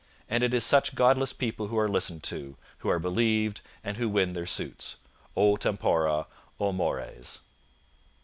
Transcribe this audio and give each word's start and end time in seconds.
And 0.27 0.43
it 0.43 0.51
is 0.51 0.65
such 0.65 0.95
godless 0.95 1.31
people 1.31 1.67
who 1.67 1.77
are 1.77 1.87
listened 1.87 2.23
to, 2.23 2.57
who 2.79 2.89
are 2.89 2.97
believed, 2.97 3.61
and 3.83 3.97
who 3.97 4.09
win 4.09 4.33
their 4.33 4.47
suits. 4.47 4.95
O 5.37 5.57
tempora, 5.57 6.25
O 6.59 6.71
mores! 6.71 7.41